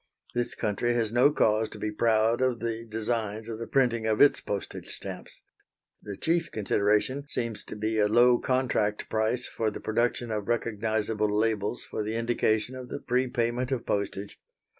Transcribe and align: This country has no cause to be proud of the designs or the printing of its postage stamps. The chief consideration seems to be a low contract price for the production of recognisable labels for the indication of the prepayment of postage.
This 0.33 0.55
country 0.55 0.95
has 0.95 1.13
no 1.13 1.29
cause 1.29 1.69
to 1.69 1.77
be 1.77 1.91
proud 1.91 2.41
of 2.41 2.59
the 2.59 2.87
designs 2.89 3.47
or 3.47 3.55
the 3.55 3.67
printing 3.67 4.07
of 4.07 4.19
its 4.19 4.41
postage 4.41 4.87
stamps. 4.89 5.43
The 6.01 6.17
chief 6.17 6.51
consideration 6.51 7.27
seems 7.27 7.63
to 7.65 7.75
be 7.75 7.99
a 7.99 8.07
low 8.07 8.39
contract 8.39 9.09
price 9.11 9.47
for 9.47 9.69
the 9.69 9.79
production 9.79 10.31
of 10.31 10.47
recognisable 10.47 11.29
labels 11.29 11.85
for 11.85 12.01
the 12.01 12.15
indication 12.15 12.73
of 12.75 12.89
the 12.89 12.97
prepayment 12.99 13.71
of 13.71 13.85
postage. 13.85 14.39